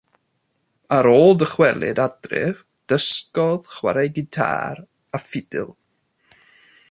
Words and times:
Ar 0.97 1.05
ôl 1.19 1.33
dychwelyd 1.41 1.97
adref, 2.07 2.57
dysgodd 2.89 3.61
chwarae 3.75 4.07
gitâr 4.15 4.75
a 5.15 5.23
ffidil. 5.27 5.69